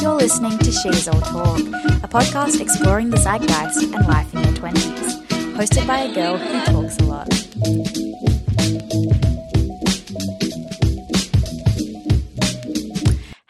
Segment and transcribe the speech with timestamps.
[0.00, 4.52] You're listening to She's All Talk, a podcast exploring the zeitgeist and life in your
[4.52, 8.05] 20s, hosted by a girl who talks a lot.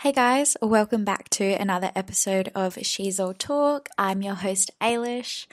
[0.07, 3.89] Hey guys, welcome back to another episode of She's All Talk.
[3.99, 5.49] I'm your host, Ailish.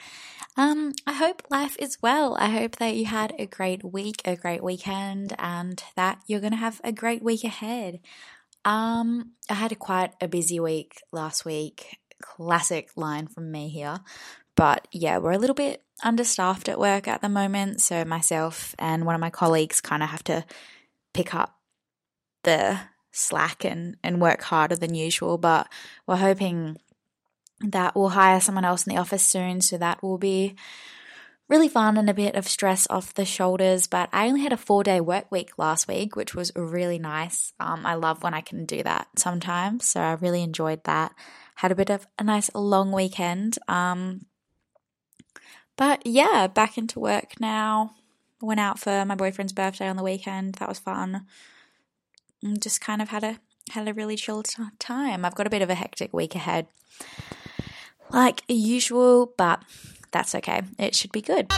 [0.56, 2.36] Um, I hope life is well.
[2.38, 6.52] I hope that you had a great week, a great weekend, and that you're going
[6.52, 7.98] to have a great week ahead.
[8.64, 11.98] Um, I had a quite a busy week last week.
[12.22, 13.98] Classic line from me here.
[14.54, 19.04] But yeah, we're a little bit understaffed at work at the moment, so myself and
[19.04, 20.44] one of my colleagues kind of have to
[21.12, 21.58] pick up
[22.44, 22.78] the
[23.14, 25.68] slack and, and work harder than usual, but
[26.06, 26.76] we're hoping
[27.60, 30.54] that we'll hire someone else in the office soon, so that will be
[31.48, 33.86] really fun and a bit of stress off the shoulders.
[33.86, 37.52] But I only had a four day work week last week, which was really nice.
[37.60, 41.14] Um, I love when I can do that sometimes, so I really enjoyed that.
[41.56, 43.58] Had a bit of a nice long weekend.
[43.68, 44.26] Um,
[45.76, 47.94] but yeah, back into work now.
[48.40, 50.54] Went out for my boyfriend's birthday on the weekend.
[50.56, 51.26] That was fun.
[52.44, 53.38] And just kind of had a
[53.70, 55.24] had a really chill t- time.
[55.24, 56.66] I've got a bit of a hectic week ahead,
[58.10, 59.62] like usual, but
[60.12, 60.60] that's okay.
[60.78, 61.50] It should be good.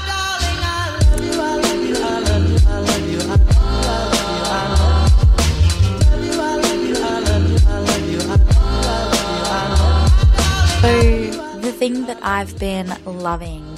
[10.83, 10.93] So,
[11.61, 13.76] the thing that I've been loving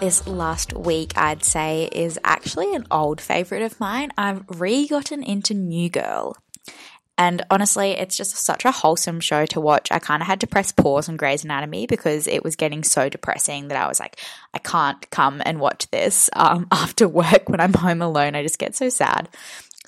[0.00, 4.10] this last week, I'd say, is actually an old favorite of mine.
[4.16, 6.36] I've re gotten into New Girl.
[7.16, 9.90] And honestly, it's just such a wholesome show to watch.
[9.90, 13.08] I kind of had to press pause on Grey's Anatomy because it was getting so
[13.08, 14.20] depressing that I was like,
[14.54, 18.36] I can't come and watch this um, after work when I'm home alone.
[18.36, 19.28] I just get so sad.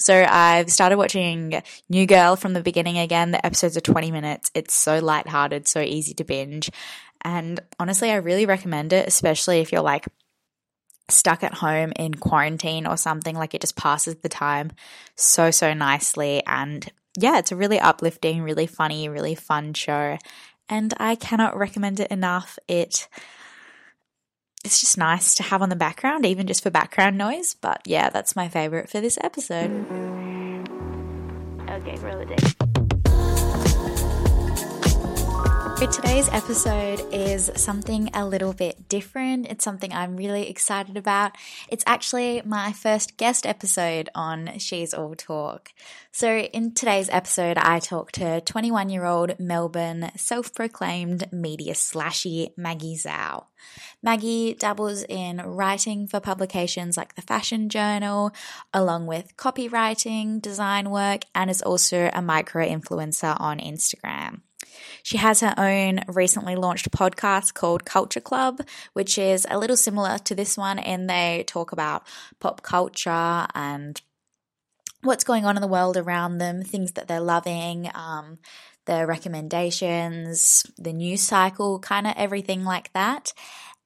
[0.01, 3.31] So I've started watching New Girl from the beginning again.
[3.31, 4.51] The episodes are 20 minutes.
[4.55, 6.71] It's so lighthearted, so easy to binge.
[7.23, 10.07] And honestly, I really recommend it, especially if you're like
[11.09, 13.37] stuck at home in quarantine or something.
[13.37, 14.73] Like it just passes the time
[15.17, 16.43] so, so nicely.
[16.47, 20.19] And yeah, it's a really uplifting, really funny, really fun show.
[20.69, 22.59] And I cannot recommend it enough.
[22.69, 23.09] It
[24.65, 27.55] it's just nice to have on the background, even just for background noise.
[27.55, 29.71] But yeah, that's my favorite for this episode.
[31.69, 32.57] Okay, roll it
[35.81, 39.47] So today's episode is something a little bit different.
[39.47, 41.33] It's something I'm really excited about.
[41.71, 45.73] It's actually my first guest episode on She's All Talk.
[46.13, 52.99] So in today's episode, I talk to 21 year old Melbourne self-proclaimed media slashy Maggie
[52.99, 53.47] Zhou.
[54.03, 58.33] Maggie dabbles in writing for publications like the Fashion Journal,
[58.75, 64.43] along with copywriting, design work, and is also a micro influencer on Instagram.
[65.03, 68.61] She has her own recently launched podcast called Culture Club,
[68.93, 72.07] which is a little similar to this one, and they talk about
[72.39, 74.01] pop culture and
[75.03, 78.39] what's going on in the world around them, things that they're loving, um,
[78.87, 83.33] their recommendations, the news cycle, kind of everything like that.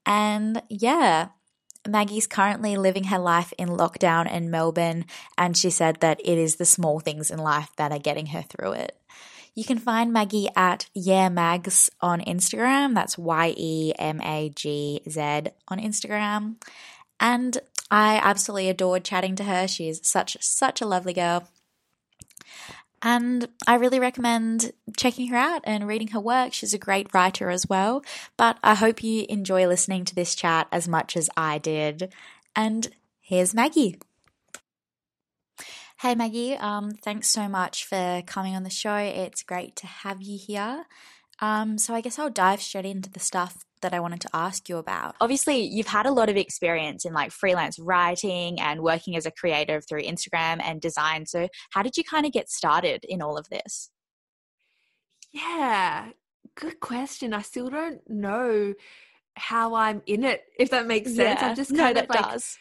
[0.06, 1.28] And yeah,
[1.86, 5.04] Maggie's currently living her life in lockdown in Melbourne,
[5.36, 8.42] and she said that it is the small things in life that are getting her
[8.42, 8.98] through it.
[9.54, 12.94] You can find Maggie at Yeah Mags on Instagram.
[12.94, 15.20] That's Y E M A G Z
[15.68, 16.56] on Instagram.
[17.20, 17.58] And
[17.90, 19.68] I absolutely adored chatting to her.
[19.68, 21.48] She's such such a lovely girl.
[23.00, 26.54] And I really recommend checking her out and reading her work.
[26.54, 28.02] She's a great writer as well.
[28.38, 32.12] But I hope you enjoy listening to this chat as much as I did.
[32.56, 32.88] And
[33.20, 33.98] here's Maggie.
[36.04, 38.94] Hey Maggie, um, thanks so much for coming on the show.
[38.94, 40.84] It's great to have you here.
[41.40, 44.68] Um, so I guess I'll dive straight into the stuff that I wanted to ask
[44.68, 45.14] you about.
[45.18, 49.30] Obviously, you've had a lot of experience in like freelance writing and working as a
[49.30, 51.24] creative through Instagram and design.
[51.24, 53.88] So, how did you kind of get started in all of this?
[55.32, 56.10] Yeah,
[56.54, 57.32] good question.
[57.32, 58.74] I still don't know
[59.36, 61.40] how I'm in it, if that makes sense.
[61.40, 62.58] Yeah, I'm just no, kind that of like, does.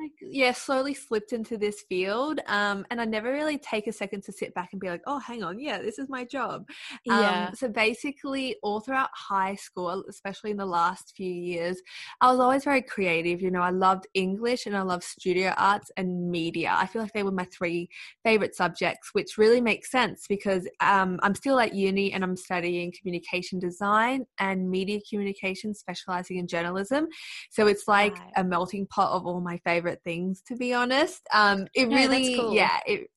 [0.00, 2.40] Like, yeah, slowly slipped into this field.
[2.46, 5.18] Um, and I never really take a second to sit back and be like, oh,
[5.18, 6.68] hang on, yeah, this is my job.
[7.04, 7.48] Yeah.
[7.48, 11.80] Um, so basically, all throughout high school, especially in the last few years,
[12.20, 13.40] I was always very creative.
[13.40, 16.74] You know, I loved English and I loved studio arts and media.
[16.76, 17.88] I feel like they were my three
[18.24, 22.92] favorite subjects, which really makes sense because um, I'm still at uni and I'm studying
[22.98, 27.06] communication design and media communication, specializing in journalism.
[27.50, 28.32] So it's like Right.
[28.36, 31.22] a melting pot of all my favorite things, to be honest.
[31.32, 32.54] Um, it No, really, cool.
[32.54, 33.10] yeah, it,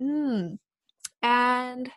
[0.00, 0.58] mm,
[1.22, 1.90] and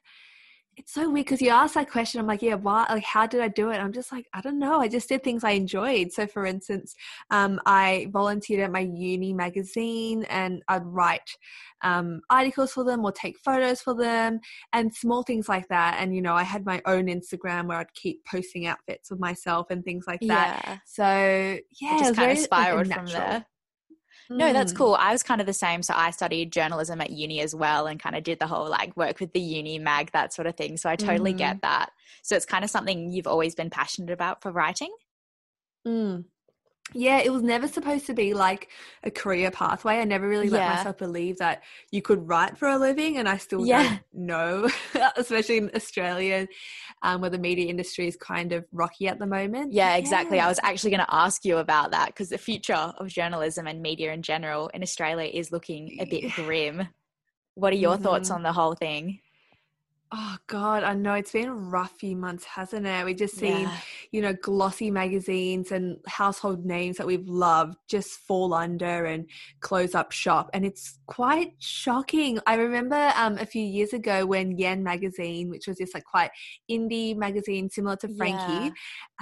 [0.75, 2.19] it's so weird because you ask that question.
[2.19, 2.87] I'm like, yeah, why?
[2.89, 3.77] Like, how did I do it?
[3.77, 4.81] I'm just like, I don't know.
[4.81, 6.11] I just did things I enjoyed.
[6.11, 6.95] So, for instance,
[7.29, 11.29] um, I volunteered at my uni magazine, and I'd write
[11.83, 14.39] um, articles for them or take photos for them,
[14.73, 15.97] and small things like that.
[15.99, 19.67] And you know, I had my own Instagram where I'd keep posting outfits of myself
[19.69, 20.59] and things like that.
[20.65, 20.77] Yeah.
[20.85, 21.59] So, yeah,
[21.91, 23.45] It it just was kind very, of like, spiraled from there.
[24.29, 24.77] No, that's Mm.
[24.77, 24.95] cool.
[24.95, 25.83] I was kind of the same.
[25.83, 28.95] So I studied journalism at uni as well and kind of did the whole like
[28.95, 30.77] work with the uni mag, that sort of thing.
[30.77, 31.91] So I totally get that.
[32.21, 34.93] So it's kind of something you've always been passionate about for writing.
[35.85, 36.25] Mm.
[36.91, 38.69] Yeah, it was never supposed to be like
[39.03, 39.95] a career pathway.
[39.95, 40.75] I never really let Yeah.
[40.75, 43.83] myself believe that you could write for a living, and I still Yeah.
[43.89, 44.69] don't know,
[45.15, 46.47] especially in Australia,
[47.01, 49.73] um, where the media industry is kind of rocky at the moment.
[49.73, 50.39] Yeah, exactly.
[50.39, 53.81] I was actually going to ask you about that because the future of journalism and
[53.81, 56.89] media in general in Australia is looking a bit grim.
[57.55, 58.35] What are your thoughts Mhm.
[58.35, 59.19] on the whole thing?
[60.15, 63.03] Oh God, I know it's been a rough few months, hasn't it?
[63.03, 63.77] We've just seen, Yeah.
[64.11, 69.27] you know, glossy magazines and household names that we've loved just fall under and
[69.61, 72.37] close up shop, and it's quite shocking.
[72.45, 76.29] I remember um, a few years ago when Yen magazine, which was this like quite
[76.69, 78.71] indie magazine similar to Frankie,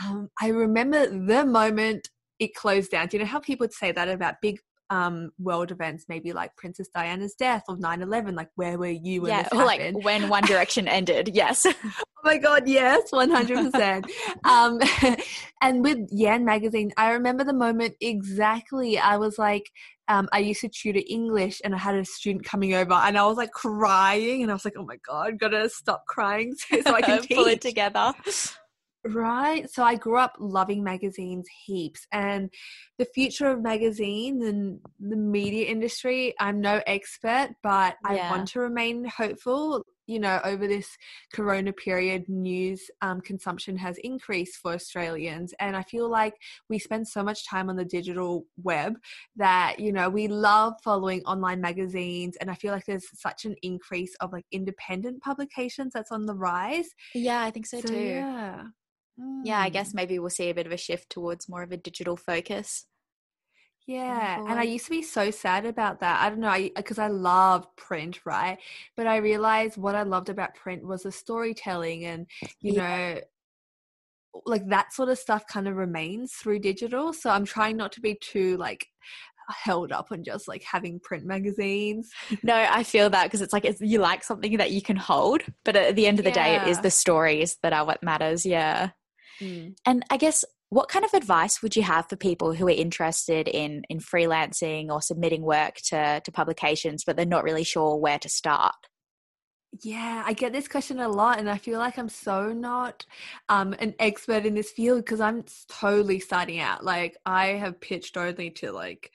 [0.03, 3.07] um, I remember the moment it closed down.
[3.07, 4.59] Do you know how people would say that about big
[4.91, 9.31] um, world events, maybe like Princess Diana's death or 9-11, like where were you when
[9.31, 11.31] Yeah, this or like when One Direction ended.
[11.33, 11.65] Yes.
[12.23, 14.05] Oh my god, yes, one hundred percent.
[14.43, 14.79] Um,
[15.63, 18.99] and with Yen magazine, I remember the moment exactly.
[18.99, 19.71] I was like,
[20.07, 23.25] um, I used to tutor English, and I had a student coming over, and I
[23.25, 26.93] was like crying, and I was like, oh my god, gotta stop crying so, so
[26.93, 28.13] I can pull it together.
[29.03, 29.67] Right.
[29.69, 32.51] So I grew up loving magazines heaps and
[32.99, 38.59] the future of magazines and the media industry, I'm no expert, but I want to
[38.59, 39.83] remain hopeful.
[40.05, 40.89] You know, over this
[41.33, 45.53] corona period, news um, consumption has increased for Australians.
[45.59, 46.33] And I feel like
[46.69, 48.95] we spend so much time on the digital web
[49.37, 52.35] that, you know, we love following online magazines.
[52.41, 56.35] And I feel like there's such an increase of like independent publications that's on the
[56.35, 56.89] rise.
[57.15, 57.97] Yeah, I think so, too.
[57.97, 58.63] yeah.
[59.43, 59.73] Yeah, I Mm.
[59.73, 62.85] guess maybe we'll see a bit of a shift towards more of a digital focus.
[63.87, 66.21] Yeah, and I used to be so sad about that.
[66.21, 68.57] I don't know, I because I, love print, right?
[68.95, 72.27] But I realized what I loved about print was the storytelling and,
[72.61, 73.19] you know,
[74.45, 77.11] like that sort of stuff kind of remains through digital.
[77.11, 78.85] So I'm trying not to be too like
[79.49, 82.11] held up on just like having print magazines.
[82.43, 85.41] No, I feel that because it's like it's, you like something that you can hold,
[85.65, 88.45] but at the end of the day, it is the stories that are what matters.
[88.45, 88.91] Yeah.
[89.85, 93.47] And I guess what kind of advice would you have for people who are interested
[93.47, 98.19] in in freelancing or submitting work to to publications, but they're not really sure where
[98.19, 98.75] to start?
[99.83, 103.05] Yeah, I get this question a lot, and I feel like I'm so not
[103.47, 106.83] um, an expert in this field because I'm totally starting out.
[106.83, 109.11] Like, I have pitched only to like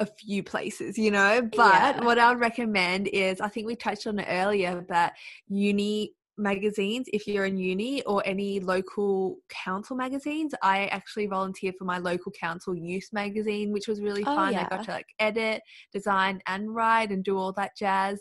[0.00, 1.42] a few places, you know.
[1.42, 2.04] But Yeah.
[2.04, 5.12] what I would recommend is I think we touched on it earlier, but
[5.48, 11.84] uni magazines if you're in uni or any local council magazines i actually volunteered for
[11.84, 15.60] my local council youth magazine which was really Oh, fun i got to like edit
[15.92, 18.20] design and write and do all that jazz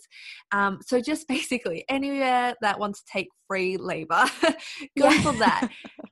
[0.51, 4.25] um, so just basically anywhere that wants to take free labor,
[4.97, 5.21] go Yeah.
[5.21, 5.69] for that.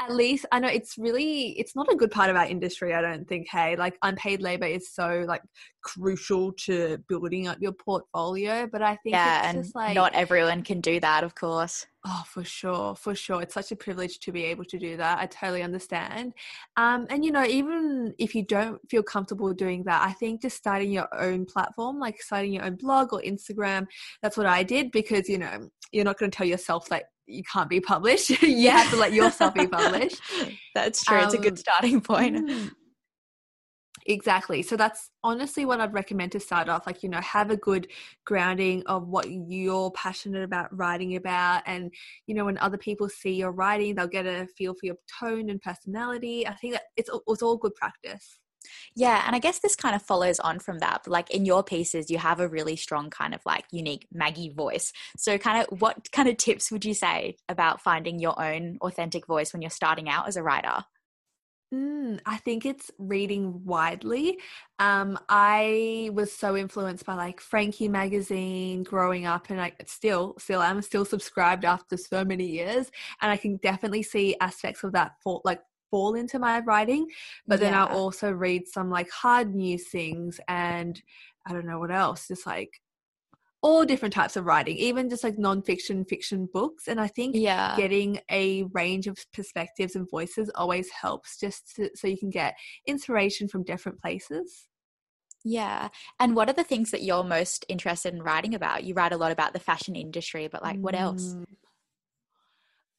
[0.00, 2.94] at least I know it's really it's not a good part of our industry.
[2.94, 3.48] I don't think.
[3.48, 5.42] Hey, like unpaid labor is so like
[5.82, 8.66] crucial to building up your portfolio.
[8.66, 11.86] But I think yeah, and like, not everyone can do that, of course.
[12.06, 13.40] Oh, for sure, for sure.
[13.42, 15.18] It's such a privilege to be able to do that.
[15.18, 16.34] I totally understand.
[16.76, 20.56] Um, and you know, even if you don't feel comfortable doing that, I think just
[20.56, 23.86] starting your own platform, like starting your own blog or Instagram,
[24.22, 27.42] that's what I did because you know you're not going to tell yourself that you
[27.50, 28.30] can't be published.
[28.42, 30.20] you have to let yourself be published.
[30.74, 31.18] That's true.
[31.18, 32.48] Um, it's a good um, starting point.
[32.48, 32.70] Mm.
[34.06, 34.60] Exactly.
[34.60, 36.86] So that's honestly what I'd recommend to start off.
[36.86, 37.88] Like, you know, have a good
[38.26, 41.62] grounding of what you're passionate about writing about.
[41.64, 41.90] And,
[42.26, 45.48] you know, when other people see your writing, they'll get a feel for your tone
[45.48, 46.46] and personality.
[46.46, 48.38] I think that it's, it's all good practice.
[48.94, 51.06] Yeah, and I guess this kind of follows on from that.
[51.06, 54.92] Like in your pieces, you have a really strong kind of like unique Maggie voice.
[55.16, 59.26] So, kind of, what kind of tips would you say about finding your own authentic
[59.26, 60.84] voice when you're starting out as a writer?
[61.74, 64.38] Mm, I think it's reading widely.
[64.78, 70.60] Um, I was so influenced by like Frankie magazine growing up, and I still, still,
[70.60, 72.90] I'm still subscribed after so many years,
[73.20, 75.60] and I can definitely see aspects of that for like
[75.94, 77.06] fall into my writing.
[77.46, 77.84] But then yeah.
[77.84, 81.00] I also read some like hard news things and
[81.46, 82.80] I don't know what else, just like
[83.62, 86.88] all different types of writing, even just like nonfiction, fiction books.
[86.88, 87.76] And I think yeah.
[87.76, 92.56] getting a range of perspectives and voices always helps just to, so you can get
[92.88, 94.66] inspiration from different places.
[95.44, 95.90] Yeah.
[96.18, 98.82] And what are the things that you're most interested in writing about?
[98.82, 101.34] You write a lot about the fashion industry, but like what else?
[101.34, 101.44] Mm.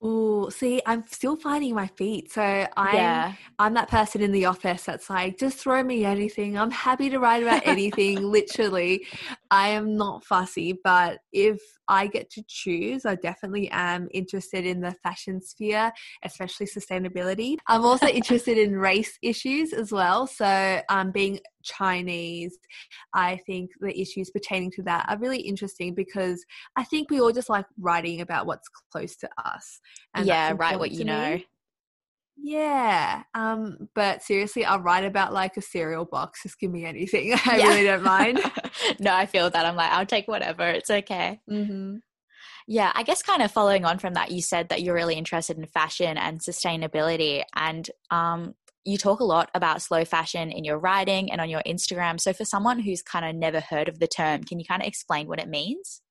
[0.02, 2.32] Oh, see, I'm still finding my feet.
[2.32, 2.42] So
[2.76, 3.34] I'm yeah.
[3.58, 6.58] I'm that person in the office that's like, just throw me anything.
[6.58, 8.22] I'm happy to write about anything.
[8.32, 9.06] Literally,
[9.50, 10.78] I am not fussy.
[10.84, 15.92] But if I get to choose, I definitely am interested in the fashion sphere,
[16.24, 17.58] especially sustainability.
[17.68, 20.28] I'm also interested in race issues as well.
[20.28, 22.58] So, um, being Chinese,
[23.14, 26.46] I think the issues pertaining to that are really interesting because
[26.78, 29.82] I think we all just like writing about what's close to us.
[30.14, 31.36] And yeah, write what you know.
[31.36, 31.46] Me.
[32.38, 33.24] Yeah.
[33.34, 36.44] Um, but seriously, I'll write about like a cereal box.
[36.44, 37.34] Just give me anything.
[37.46, 37.68] I yeah.
[37.68, 38.40] really don't mind.
[39.00, 39.66] no, I feel that.
[39.66, 40.68] I'm like, I'll take whatever.
[40.68, 41.40] It's okay.
[41.50, 41.98] Mm-hmm.
[42.68, 45.58] Yeah, I guess kind of following on from that, you said that you're really interested
[45.58, 47.44] in fashion and sustainability.
[47.56, 48.56] And um,
[48.86, 52.22] you talk a lot about slow fashion in your writing and on your Instagram.
[52.22, 54.88] So, for someone who's kind of never heard of the term, can you kind of
[54.88, 56.02] explain what it means?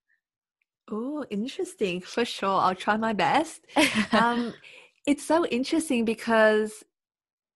[0.91, 2.01] Oh, interesting.
[2.01, 2.49] For sure.
[2.49, 3.65] I'll try my best.
[4.11, 4.53] um,
[5.07, 6.83] it's so interesting because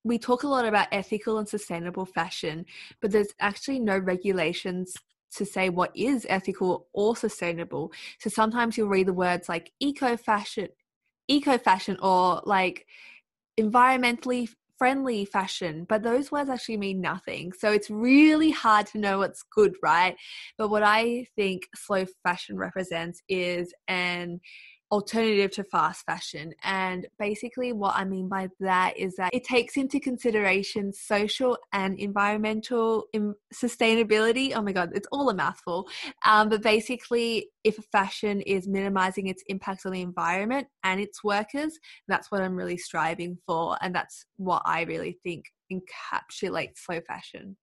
[0.03, 2.65] we talk a lot about ethical and sustainable fashion,
[3.01, 4.93] but there's actually no regulations
[5.35, 7.91] to say what is ethical or sustainable.
[8.19, 10.69] So sometimes you'll read the words like eco fashion,
[11.27, 12.87] eco fashion, or like
[13.59, 17.51] environmentally friendly fashion, but those words actually mean nothing.
[17.53, 20.15] So it's really hard to know what's good, right?
[20.57, 24.39] But what I think slow fashion represents is an
[24.91, 26.53] alternative to fast fashion.
[26.63, 31.99] And basically, what I mean by that is that it takes into consideration social and
[31.99, 33.05] environmental
[33.53, 34.53] sustainability.
[34.55, 35.87] Oh my God, it's all a mouthful.
[36.25, 41.23] Um, but basically, if a fashion is minimizing its impact on the environment and its
[41.23, 41.77] workers,
[42.07, 43.77] that's what I'm really striving for.
[43.81, 47.57] And that's what I really think encapsulates slow fashion.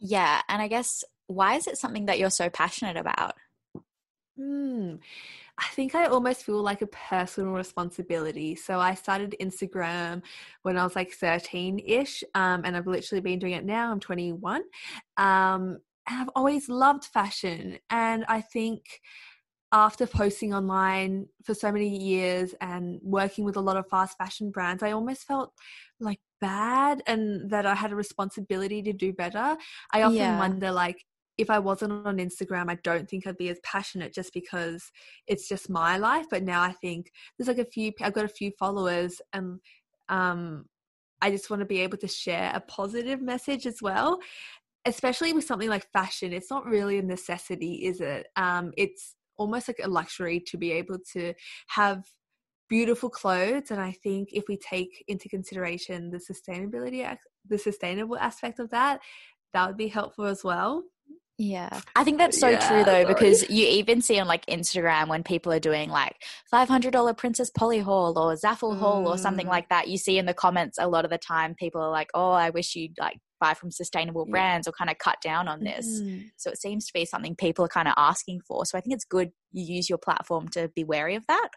[0.00, 0.42] Yeah.
[0.48, 3.34] And I guess, why is it something that you're so passionate about?
[4.38, 4.94] Hmm.
[5.58, 8.54] I think I almost feel like a personal responsibility.
[8.54, 10.22] So I started Instagram
[10.62, 13.90] when I was like 13 ish, um, and I've literally been doing it now.
[13.90, 14.62] I'm 21.
[15.16, 15.78] Um,
[16.08, 17.78] and I've always loved fashion.
[17.90, 19.00] And I think
[19.72, 24.50] after posting online for so many years and working with a lot of fast fashion
[24.50, 25.52] brands, I almost felt
[25.98, 29.56] like bad and that I had a responsibility to do better.
[29.92, 30.38] I often yeah.
[30.38, 31.04] wonder, like,
[31.38, 34.90] if I wasn't on Instagram, I don't think I'd be as passionate just because
[35.28, 36.26] it's just my life.
[36.28, 39.60] But now I think there's like a few, I've got a few followers and
[40.08, 40.66] um,
[41.22, 44.18] I just want to be able to share a positive message as well.
[44.84, 48.26] Especially with something like fashion, it's not really a necessity, is it?
[48.36, 51.32] Um, it's almost like a luxury to be able to
[51.68, 52.04] have
[52.68, 57.16] beautiful clothes and i think if we take into consideration the sustainability
[57.48, 59.00] the sustainable aspect of that
[59.54, 60.82] that would be helpful as well
[61.38, 61.80] yeah.
[61.94, 63.04] I think that's so yeah, true though, sorry.
[63.04, 66.16] because you even see on like Instagram when people are doing like
[66.52, 68.78] $500 Princess Polly haul or Zaful mm.
[68.78, 69.50] haul or something mm.
[69.50, 72.10] like that, you see in the comments a lot of the time people are like,
[72.12, 74.32] oh, I wish you'd like buy from sustainable yeah.
[74.32, 76.00] brands or kind of cut down on this.
[76.00, 76.30] Mm.
[76.36, 78.66] So it seems to be something people are kind of asking for.
[78.66, 81.50] So I think it's good you use your platform to be wary of that.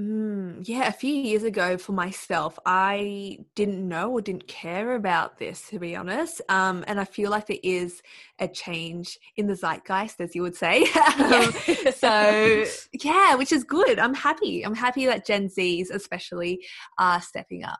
[0.00, 5.38] Mm, yeah, a few years ago for myself, I didn't know or didn't care about
[5.38, 6.40] this, to be honest.
[6.48, 8.02] Um, and I feel like there is
[8.38, 10.84] a change in the zeitgeist, as you would say.
[11.18, 11.52] um,
[11.92, 12.64] so,
[13.02, 13.98] yeah, which is good.
[13.98, 14.64] I'm happy.
[14.64, 16.64] I'm happy that Gen Zs, especially,
[16.98, 17.78] are stepping up.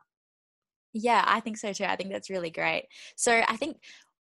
[0.93, 1.85] Yeah, I think so too.
[1.85, 2.85] I think that's really great.
[3.15, 3.77] So, I think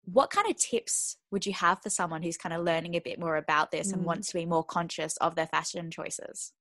[0.05, 3.19] what kind of tips would you have for someone who's kind of learning a bit
[3.19, 3.95] more about this mm.
[3.95, 6.53] and wants to be more conscious of their fashion choices?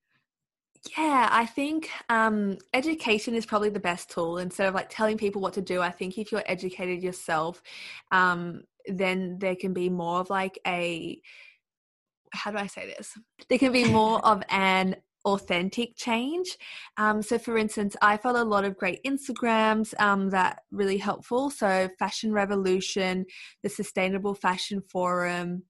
[0.96, 4.38] Yeah, I think um, education is probably the best tool.
[4.38, 7.62] Instead of like telling people what to do, I think if you're educated yourself,
[8.12, 11.20] um, then there can be more of like a
[12.32, 13.12] how do I say this?
[13.48, 16.56] There can be more of an authentic change.
[16.96, 21.50] Um, so, for instance, I follow a lot of great Instagrams um, that really helpful.
[21.50, 23.26] So, Fashion Revolution,
[23.62, 25.64] the Sustainable Fashion Forum,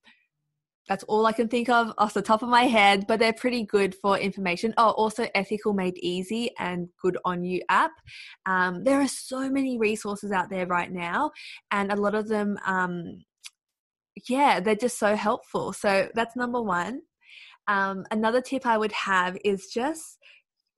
[0.91, 3.63] that's all I can think of off the top of my head, but they're pretty
[3.63, 4.75] good for information.
[4.77, 7.93] Oh, also Ethical Made Easy and Good On You app.
[8.45, 11.31] Um, there are so many resources out there right now,
[11.71, 13.23] and a lot of them, um,
[14.29, 15.73] yeah, they're just so helpful.
[15.73, 17.03] So that's number one.
[17.69, 20.19] Um, another tip I would have is just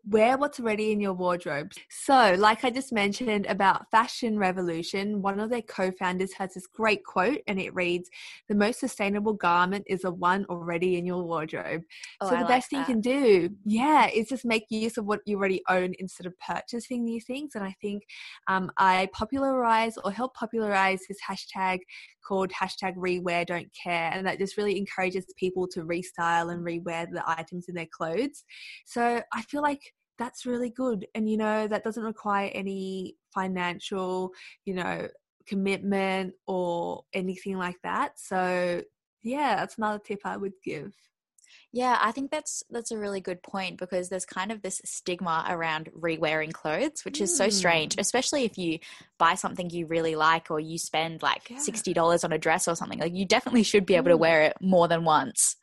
[0.08, 1.72] wear what's ready in your wardrobe.
[1.90, 6.66] So, like I just mentioned about Fashion Revolution, one of their co founders has this
[6.66, 8.10] great quote and it reads
[8.48, 11.82] The most sustainable garment is the one already in your wardrobe.
[12.20, 14.96] Oh, so, the I best like thing you can do, yeah, is just make use
[14.98, 17.52] of what you already own instead of purchasing new things.
[17.54, 18.02] And I think
[18.48, 21.80] um, I popularize or help popularize this hashtag
[22.22, 27.06] called hashtag rewear don't care and that just really encourages people to restyle and rewear
[27.10, 28.44] the items in their clothes
[28.86, 34.32] so i feel like that's really good and you know that doesn't require any financial
[34.64, 35.08] you know
[35.46, 38.82] commitment or anything like that so
[39.22, 40.92] yeah that's another tip i would give
[41.74, 45.46] yeah, I think that's that's a really good point because there's kind of this stigma
[45.48, 48.00] around re-wearing clothes, which is so strange, mm.
[48.00, 48.78] especially if you
[49.18, 51.56] buy something you really like or you spend like yeah.
[51.56, 52.98] $60 on a dress or something.
[52.98, 54.20] Like you definitely should be able to mm.
[54.20, 55.56] wear it more than once.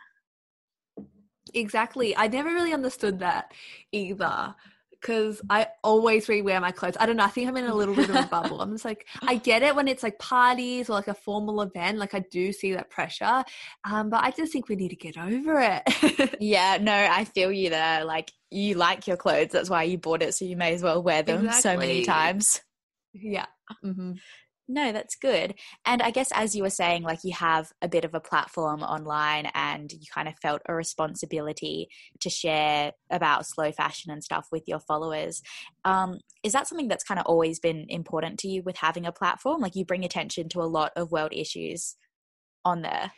[1.53, 2.15] Exactly.
[2.15, 3.53] I never really understood that
[3.91, 4.55] either
[4.99, 6.97] because I always rewear my clothes.
[6.99, 7.23] I don't know.
[7.23, 8.61] I think I'm in a little bit of a bubble.
[8.61, 11.97] I'm just like, I get it when it's like parties or like a formal event.
[11.97, 13.43] Like I do see that pressure,
[13.89, 16.35] um, but I just think we need to get over it.
[16.39, 18.03] yeah, no, I feel you there.
[18.03, 19.51] Like you like your clothes.
[19.51, 21.61] That's why you bought it, so you may as well wear them exactly.
[21.61, 22.61] so many times.
[23.13, 23.45] Yeah.
[23.83, 24.13] Mm-hmm.
[24.71, 25.55] No, that's good.
[25.83, 28.83] And I guess as you were saying, like you have a bit of a platform
[28.83, 34.45] online and you kind of felt a responsibility to share about slow fashion and stuff
[34.51, 35.41] with your followers.
[35.85, 39.11] Um, is that something that's kind of always been important to you with having a
[39.11, 39.59] platform?
[39.59, 41.95] Like you bring attention to a lot of world issues
[42.63, 43.11] on there.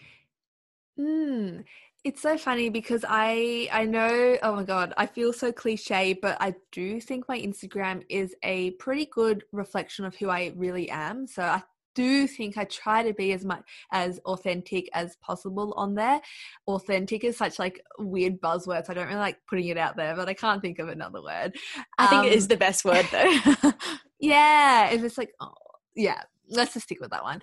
[0.98, 1.66] Mm,
[2.04, 6.38] it's so funny because I I know oh my god I feel so cliche but
[6.42, 11.28] I do think my Instagram is a pretty good reflection of who I really am
[11.28, 15.94] so I do think I try to be as much as authentic as possible on
[15.94, 16.22] there.
[16.66, 18.90] Authentic is such like weird buzzwords.
[18.90, 21.54] I don't really like putting it out there, but I can't think of another word.
[21.98, 23.74] I um, think it is um, the best word though.
[24.22, 25.52] yeah, if it's like oh
[25.94, 27.42] yeah, let's just stick with that one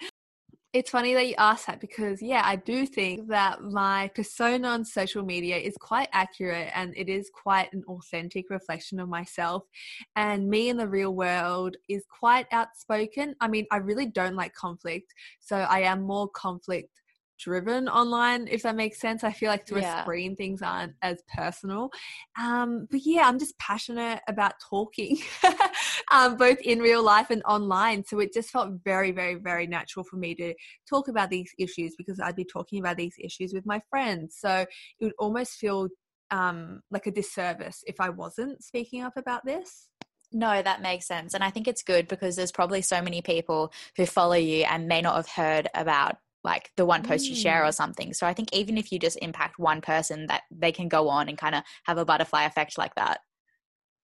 [0.79, 4.85] it's funny that you ask that because yeah i do think that my persona on
[4.85, 9.65] social media is quite accurate and it is quite an authentic reflection of myself.
[10.15, 13.35] And me in the real world is quite outspoken.
[13.41, 16.91] I mean i really don't like conflict so i am more conflict
[17.39, 19.25] driven online if that makes sense.
[19.25, 20.01] I feel like through yeah.
[20.01, 21.91] a screen things aren't as personal.
[22.41, 25.19] Um, but yeah i'm just passionate about talking
[26.13, 28.05] um, both in real life and online.
[28.05, 30.55] So it just felt very very very natural for me to
[30.89, 34.37] talk about these issues because i'd be talking about these issues with my friends.
[34.39, 34.67] So
[35.01, 35.89] it would almost feel
[36.31, 39.89] um, like a disservice if i wasn't speaking up about this.
[40.33, 41.35] No, that makes sense.
[41.35, 44.87] And I think it's good because there's probably so many people who follow you and
[44.87, 47.75] may not have heard about like the one post you share or mm.
[47.75, 48.13] something.
[48.13, 51.29] So I think even if you just impact one person, that they can go on
[51.29, 53.21] and kind of have a butterfly effect like that.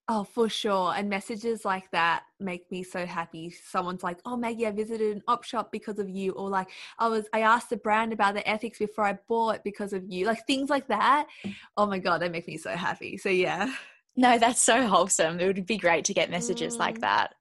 [0.07, 0.93] Oh, for sure.
[0.95, 3.49] And messages like that make me so happy.
[3.51, 6.69] Someone's like, "Oh, Maggie, I visited an op shop because of you," or like,
[6.99, 10.27] "I was I asked the brand about the ethics before I bought because of you."
[10.27, 11.27] Like things like that.
[11.79, 13.17] Oh my god, they make me so happy.
[13.17, 13.73] So yeah.
[14.17, 15.41] No, that's so wholesome.
[15.41, 16.81] It would be great to get messages mm.
[16.81, 17.35] like that.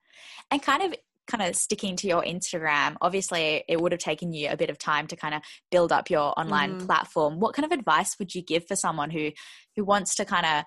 [0.49, 0.95] And kind of
[1.27, 4.77] kind of sticking to your Instagram, obviously it would have taken you a bit of
[4.77, 6.85] time to kind of build up your online mm.
[6.85, 7.39] platform.
[7.39, 9.31] What kind of advice would you give for someone who
[9.75, 10.63] who wants to kind of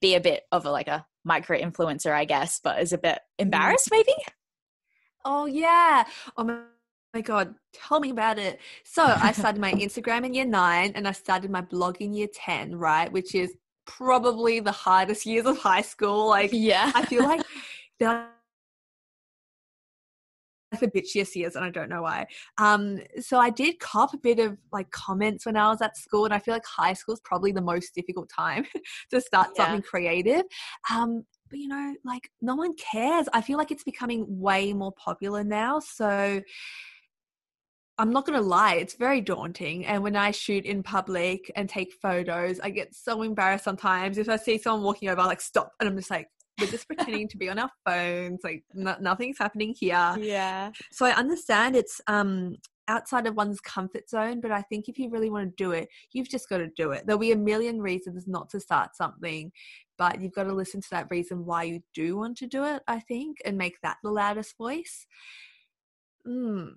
[0.00, 3.18] be a bit of a like a micro influencer, I guess, but is a bit
[3.18, 3.44] mm.
[3.44, 4.14] embarrassed maybe?
[5.24, 6.04] Oh yeah.
[6.36, 6.58] Oh my
[7.14, 11.08] my god tell me about it so i started my instagram in year nine and
[11.08, 13.56] i started my blog in year 10 right which is
[13.88, 16.28] probably the hardest years of high school.
[16.28, 16.92] Like, Yeah.
[16.94, 17.40] I feel like
[17.98, 18.28] they're
[20.72, 22.26] like the bitchiest years, and I don't know why.
[22.58, 26.24] Um, so I did cop a bit of like comments when I was at school,
[26.24, 28.64] and I feel like high school is probably the most difficult time
[29.10, 29.64] to start Yeah.
[29.64, 30.42] something creative.
[30.90, 33.26] Um, but you know, like no one cares.
[33.32, 35.80] I feel like it's becoming way more popular now.
[35.80, 36.42] So
[38.00, 39.84] I'm not going to lie, it's very daunting.
[39.84, 44.18] And when I shoot in public and take photos, I get so embarrassed sometimes.
[44.18, 46.28] If I see someone walking over, I like stop and I'm just like,
[46.58, 48.40] we're just pretending to be on our phones.
[48.42, 50.16] Like no- nothing's happening here.
[50.18, 50.72] Yeah.
[50.92, 52.56] So I understand it's um
[52.88, 55.88] outside of one's comfort zone, but I think if you really want to do it,
[56.12, 57.06] you've just got to do it.
[57.06, 59.52] There'll be a million reasons not to start something,
[59.98, 62.82] but you've got to listen to that reason why you do want to do it,
[62.88, 65.06] I think, and make that the loudest voice.
[66.26, 66.70] Mm.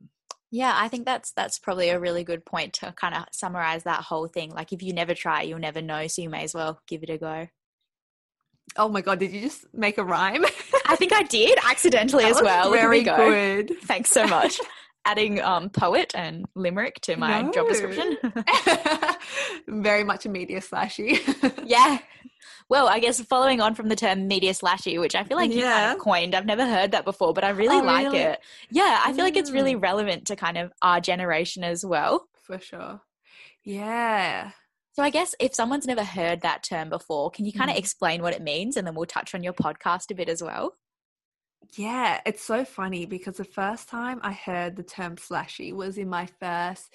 [0.53, 4.03] Yeah, I think that's that's probably a really good point to kind of summarize that
[4.03, 4.51] whole thing.
[4.51, 7.09] Like if you never try, you'll never know, so you may as well give it
[7.09, 7.47] a go.
[8.77, 10.45] Oh my god, did you just make a rhyme?
[10.87, 12.71] I think I did accidentally That as well.
[12.71, 13.15] Very go.
[13.17, 13.73] good.
[13.83, 14.59] Thanks so much.
[15.05, 18.17] Adding um poet and limerick to my job description.
[19.67, 21.19] very much a media slashy.
[21.65, 21.97] yeah.
[22.69, 25.61] Well, I guess following on from the term media slashy, which I feel like you
[25.63, 25.93] kind Yeah.
[25.93, 28.19] of coined, I've never heard that before, but I really Oh, like really?
[28.19, 28.39] it.
[28.69, 29.81] Yeah, I feel like it's really Mm.
[29.83, 32.27] relevant to kind of our generation as well.
[32.43, 33.01] For sure.
[33.63, 34.51] Yeah.
[34.93, 37.79] So I guess if someone's never heard that term before, can you kind of Mm.
[37.79, 40.77] explain what it means and then we'll touch on your podcast a bit as well?
[41.77, 46.09] Yeah, it's so funny because the first time I heard the term slashy was in
[46.09, 46.91] my first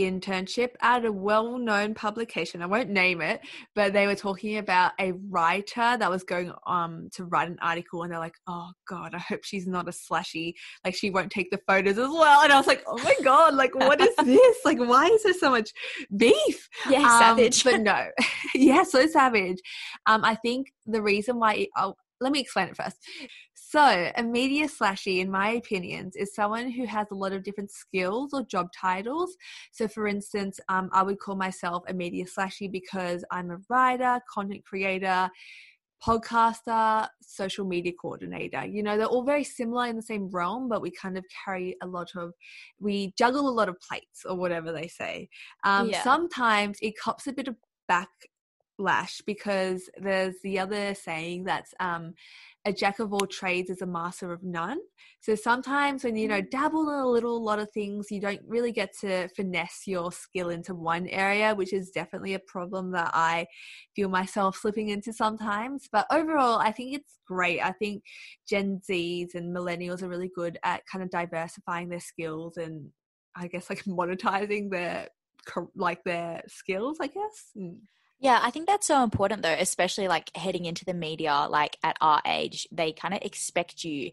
[0.00, 2.62] internship at a well known publication.
[2.62, 3.40] I won't name it,
[3.74, 8.02] but they were talking about a writer that was going um to write an article
[8.04, 10.54] and they're like, Oh God, I hope she's not a slashy.
[10.84, 12.42] Like she won't take the photos as well.
[12.42, 14.56] And I was like, Oh my God, like what is this?
[14.64, 15.70] Like why is there so much
[16.16, 16.68] beef?
[16.88, 17.64] Yeah, Um, savage.
[17.64, 18.06] but no,
[18.54, 19.58] yeah, so savage.
[20.06, 22.96] Um, I think the reason why, it, oh, let me explain it first.
[23.72, 27.70] So, a media slashy, in my opinions, is someone who has a lot of different
[27.70, 29.34] skills or job titles.
[29.70, 34.20] So, for instance, um, I would call myself a media slashy because I'm a writer,
[34.30, 35.30] content creator,
[36.06, 38.66] podcaster, social media coordinator.
[38.66, 41.74] You know, they're all very similar in the same realm, but we kind of carry
[41.82, 42.34] a lot of,
[42.78, 45.30] we juggle a lot of plates or whatever they say.
[45.64, 46.02] Um, Yeah.
[46.02, 47.56] Sometimes it cops a bit of
[47.90, 52.12] backlash because there's the other saying that's um,
[52.64, 54.78] a jack of all trades is a master of none.
[55.20, 56.50] So sometimes when you know mm.
[56.50, 60.50] dabble in a little lot of things, you don't really get to finesse your skill
[60.50, 63.46] into one area, which is definitely a problem that I
[63.96, 65.88] feel myself slipping into sometimes.
[65.90, 67.60] But overall, I think it's great.
[67.60, 68.04] I think
[68.48, 72.90] Gen Zs and millennials are really good at kind of diversifying their skills and
[73.34, 75.08] I guess like monetizing their
[75.74, 77.50] like their skills, I guess.
[77.58, 77.78] Mm.
[78.22, 81.96] Yeah, I think that's so important though, especially like heading into the media, like at
[82.00, 84.12] our age, they kind of expect you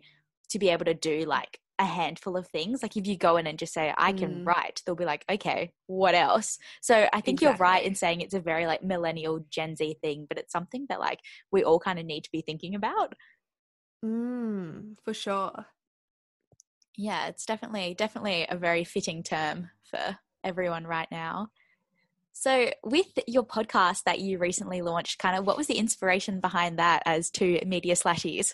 [0.49, 2.81] to be able to do like a handful of things.
[2.81, 4.45] Like if you go in and just say, I can Mm.
[4.45, 6.57] write, they'll be like, okay, what else?
[6.81, 10.25] So I think you're right in saying it's a very like millennial Gen Z thing,
[10.27, 13.13] but it's something that like we all kind of need to be thinking about.
[14.03, 15.67] Mm, for sure.
[16.97, 21.49] Yeah, it's definitely definitely a very fitting term for everyone right now.
[22.39, 26.79] So, with your podcast that you recently launched, kind of what was the inspiration behind
[26.79, 28.53] that as two media slashies?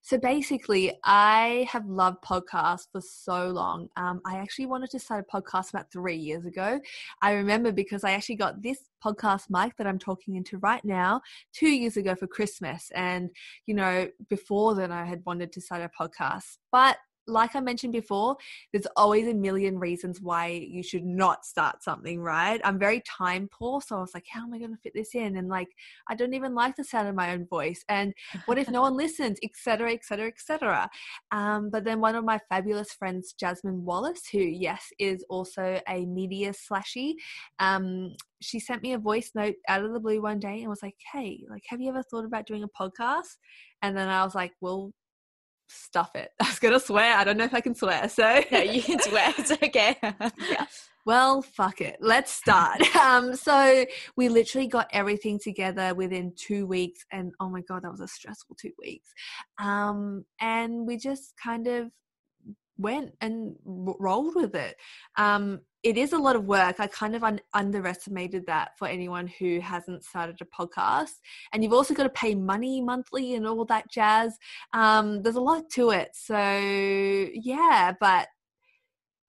[0.00, 3.88] So basically, I have loved podcasts for so long.
[3.96, 6.78] Um, I actually wanted to start a podcast about three years ago.
[7.20, 11.20] I remember because I actually got this podcast mic that I'm talking into right now
[11.52, 12.92] two years ago for Christmas.
[12.94, 13.30] And,
[13.66, 16.58] you know, before then, I had wanted to start a podcast.
[16.70, 16.96] But
[17.30, 18.36] like I mentioned before,
[18.72, 22.60] there's always a million reasons why you should not start something, right?
[22.64, 23.80] I'm very time poor.
[23.80, 25.36] So I was like, how am I going to fit this in?
[25.36, 25.68] And like,
[26.08, 27.84] I don't even like the sound of my own voice.
[27.88, 28.12] And
[28.46, 30.90] what if no one listens, etc., etc., etc.
[31.30, 36.52] But then one of my fabulous friends, Jasmine Wallace, who yes is also a media
[36.52, 37.14] slashy,
[37.58, 40.82] um, she sent me a voice note out of the blue one day and was
[40.82, 43.36] like, "Hey, like, have you ever thought about doing a podcast?"
[43.82, 44.92] And then I was like, "Well."
[45.72, 46.32] Stuff it.
[46.42, 47.16] I was gonna swear.
[47.16, 48.08] I don't know if I can swear.
[48.08, 49.32] So No, you can swear.
[49.38, 49.96] It's okay.
[50.02, 50.66] yeah.
[51.06, 51.96] Well, fuck it.
[52.00, 52.82] Let's start.
[53.00, 57.90] Um, so we literally got everything together within two weeks, and oh my god, that
[57.90, 59.08] was a stressful two weeks.
[59.58, 61.90] Um, and we just kind of
[62.80, 64.76] went and r- rolled with it.
[65.16, 66.76] Um, it is a lot of work.
[66.78, 71.12] I kind of un- underestimated that for anyone who hasn't started a podcast.
[71.52, 74.36] And you've also got to pay money monthly and all that jazz.
[74.74, 76.10] Um, there's a lot to it.
[76.14, 76.36] So
[77.32, 78.28] yeah, but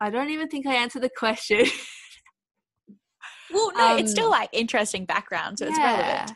[0.01, 1.65] I don't even think I answered the question.
[3.53, 6.31] well, no, it's Um, still like interesting background, so it's relevant.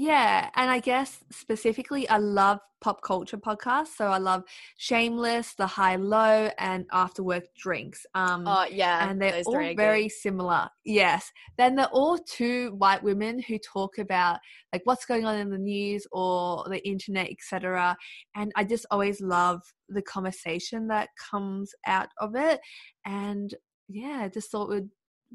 [0.00, 3.88] Yeah, and I guess specifically, I love pop culture podcasts.
[3.98, 4.44] So I love
[4.78, 8.06] Shameless, The High Low, and After Work Drinks.
[8.14, 10.12] Um, Oh yeah, and they're all very good.
[10.12, 10.70] similar.
[10.86, 11.30] Yes.
[11.58, 14.38] Then they're all two white women who talk about
[14.72, 17.94] like what's going on in the news or the internet, etc.
[18.34, 19.60] And I just always love
[19.90, 22.58] the conversation that comes out of it.
[23.04, 23.54] And
[23.90, 24.88] yeah, I just thought we'd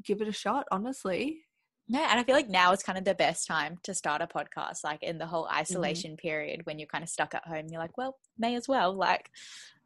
[0.04, 1.45] give it a shot, honestly.
[1.88, 4.26] No, and I feel like now is kind of the best time to start a
[4.26, 5.56] podcast, like in the whole Mm-hmm.
[5.58, 7.66] isolation period when you're kind of stuck at home.
[7.70, 8.92] You're like, well, may as well.
[8.94, 9.30] Like,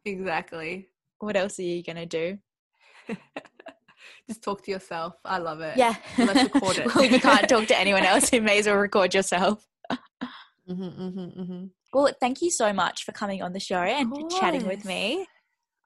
[0.05, 0.89] Exactly.
[1.19, 2.39] what else are you gonna do?
[4.27, 5.13] just talk to yourself.
[5.25, 5.77] I love it.
[5.77, 6.95] Yeah, let's record it.
[6.95, 8.33] well, you can't talk to anyone else.
[8.33, 9.67] You may as well record yourself.
[10.67, 14.65] hmm hmm hmm Well, thank you so much for coming on the show and chatting
[14.65, 15.27] with me.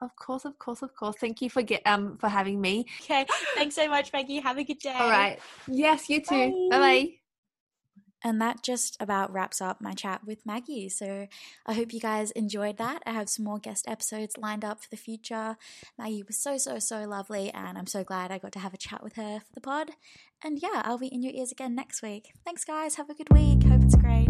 [0.05, 1.15] Of course, of course, of course.
[1.19, 2.85] Thank you for get um for having me.
[3.01, 4.39] Okay, thanks so much, Maggie.
[4.39, 4.93] Have a good day.
[4.93, 5.39] All right.
[5.67, 6.69] Yes, you too.
[6.69, 6.79] Bye Bye.
[6.79, 7.09] bye.
[8.23, 10.89] And that just about wraps up my chat with Maggie.
[10.89, 11.27] So
[11.67, 13.03] I hope you guys enjoyed that.
[13.05, 15.57] I have some more guest episodes lined up for the future.
[15.95, 18.77] Maggie was so, so, so lovely, and I'm so glad I got to have a
[18.77, 19.91] chat with her for the pod.
[20.43, 22.31] And yeah, I'll be in your ears again next week.
[22.43, 22.95] Thanks, guys.
[22.95, 23.61] Have a good week.
[23.63, 24.29] Hope it's great.